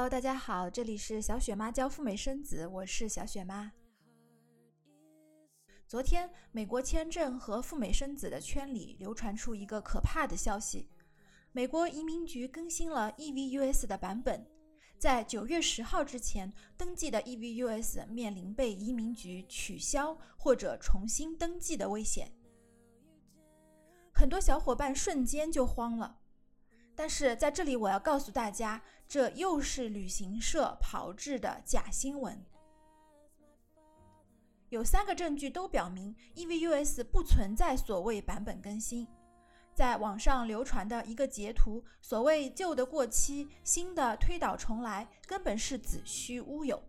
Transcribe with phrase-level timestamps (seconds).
[0.00, 3.70] Hello，大家好，这里是小雪妈教赴美生子，我是小雪妈。
[5.86, 10.88] 昨天，美国签证和赴美生子的圈里流传出一个可怕的消息：
[11.52, 14.42] 美国移民局更新了 EVUS 的版本，
[14.96, 22.32] 在九月十号之前登记的 EVUS 面临被移民局取消或者重新登记的危险。
[24.14, 26.19] 很多小伙伴瞬间就慌了。
[27.00, 32.38] 但是在这里，我要告诉大家，这又是旅行社炮制的假新闻。
[34.68, 39.08] 有三个证据都表明，EVUS 不存在所谓版本更新。
[39.72, 46.82] 在网上流传的一个截图，所谓旧的过期，新的推倒重来，根本是子虚乌有。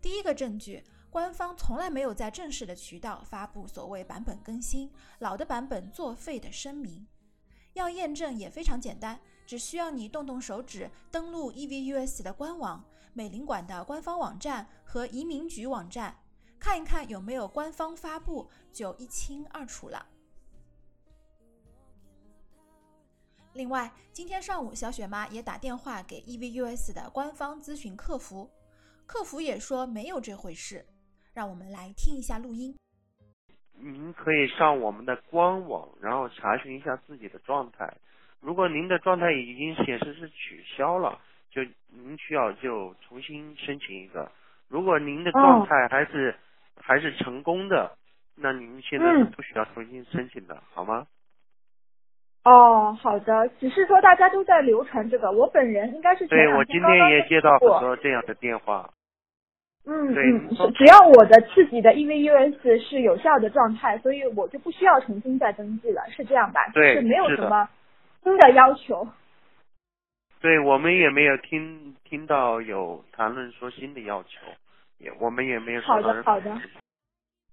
[0.00, 7.04] 第一个证据，官方从来没有在正式的渠道发布所谓版本更新、老的版本作废的声明。
[7.74, 16.16] 要验证也非常简单，只需要你动动手指，登录 EVUS 的官网、美领馆的官方网站和移民局网站，
[16.58, 20.06] 看一看有没有官方发布，就一清二楚了。
[23.54, 28.50] 另外，今天上午小雪妈也打电话给 EVUS 的官方咨询客服，
[29.06, 30.86] 客服也说没有这回事。
[31.32, 32.76] 让我们来听一下录音。
[33.80, 37.92] 您可以上我们的官网，然后查询一下自己的状态。
[38.40, 41.18] 如果您的状态已经显示是取消了，
[41.50, 44.30] 就您需要就重新申请一个。
[44.68, 46.34] 如果您的状态还是
[46.76, 47.96] 还是成功的，
[48.36, 51.06] 那您现在是不需要重新申请的，好吗？
[52.44, 53.48] 哦，好的。
[53.60, 58.90] 只是说大家都在流传这个，我本人应该是对我今天也接到很多这样的电话。
[59.86, 66.60] 嗯嗯，只要我的自己的 EVUS 是有效的状态，所以我就不需要重新再登记了，是这样吧？
[66.72, 67.68] 对，是没有什么
[68.22, 69.06] 新的要求。
[70.40, 74.40] 对我们也没有听听到有谈论说新的要求，
[74.98, 76.58] 也我们也没有好的好的。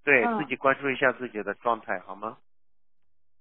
[0.04, 2.38] 对自己关注一下自己的状态好吗？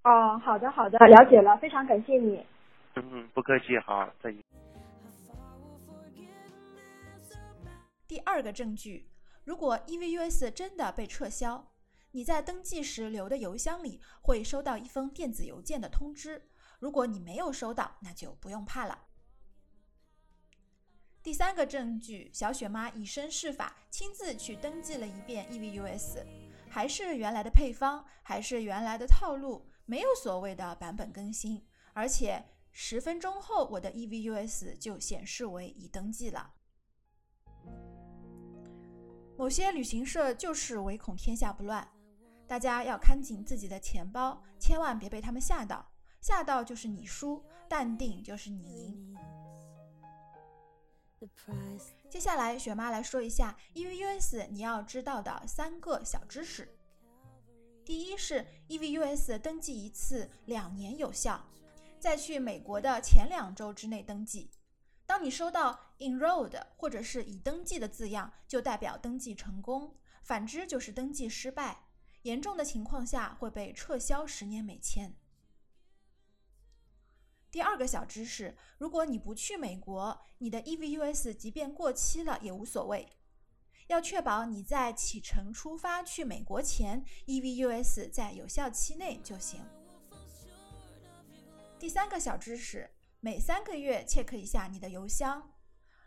[0.05, 2.45] 哦，好的好的，了解了，非常感谢你。
[2.97, 4.60] 嗯，不客气，好，再见。
[8.11, 9.09] 第二个证据，
[9.45, 11.71] 如果 EVUS 真的被撤销，
[12.11, 16.51] 你在登记时留的邮箱里会收到一封电子邮件的通知。
[16.81, 19.07] 如果你没有收到，那就不用怕了。
[21.23, 26.27] 第三个证据，小雪妈以身试法，亲自去登记了一遍 EVUS，
[26.69, 36.55] 还是原来的配方，还是原来的套路，没有所谓的版本更新，而且十分钟后我的 EVUS 就显示为已登记了。
[39.41, 41.89] 某些旅行社就是唯恐天下不乱，
[42.47, 45.91] 大家要看紧自己的钱包，千万别被他们吓到，
[46.21, 49.17] 吓到就是你输，淡定就是你赢。
[52.11, 56.69] 接下来，雪妈来说一下 EVUS 你要知道的三个小知识。
[57.83, 61.43] 第一是 EVUS 登记一次两年有效，
[61.99, 64.51] 在去美国的前两周之内登记。
[65.21, 71.85] 当你收到 enrolled 或者是已登记的字样，就代表登记成功；反之就是登记失败。
[72.23, 75.15] 严重的情况下会被撤销十年美签。
[77.51, 83.07] 第二个小知识：如果你不去美国，你的 EVUS 即便过期了也无所谓，
[83.89, 89.61] 要确保你在启程出发去美国前，EVUS 在有效期内就行。
[91.79, 92.91] 第三个小知识。
[93.23, 95.53] 每三个月 check 一下你的邮箱，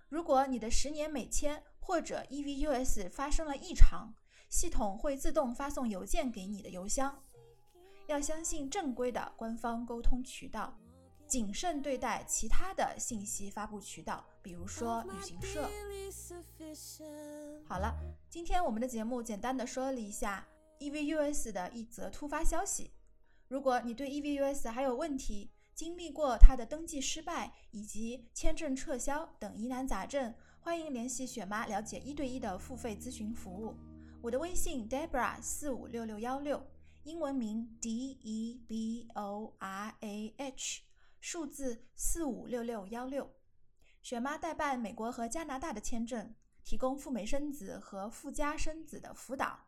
[0.10, 4.16] 如果你的十年美签或者 EVUS 发生了异常，
[4.50, 7.24] 系统会自动发送邮件给你的邮箱。
[8.08, 10.76] 要相信正规的官方沟通渠道，
[11.28, 15.70] 谨慎对待其他的信息发布渠道，比如说旅行社。
[17.64, 17.96] 好了，
[18.28, 20.48] 今天我们的节目简单的说了一下
[20.80, 22.92] EVUS 的一则突发消息。
[23.48, 33.76] 如果你对 EVUS 还有问题，经历过他的登记失败以及签证撤销等疑难杂症，欢迎联系雪妈了解一对一的付费咨询服务。
[34.22, 36.66] 我的微信 Debra 四五六六幺六，
[37.04, 40.84] 英文名 D E B O R A H，
[41.20, 43.30] 数字四五六六幺六。
[44.02, 49.60] 雪妈代办美国和加拿大的签证，提供赴美生子和赴加生子的辅导。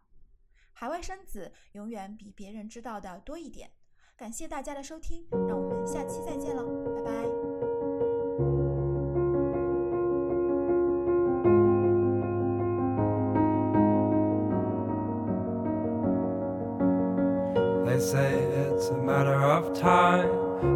[0.72, 3.72] 海外生子永远比别人知道的多一点。
[4.18, 6.64] 感谢大家的收听，让我们下期再见喽，
[6.96, 7.12] 拜拜。
[17.86, 18.42] They say
[18.72, 20.30] it's a matter of time,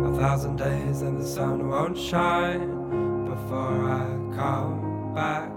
[0.06, 2.78] a thousand days and the sun won't shine.
[3.30, 5.49] before I call back.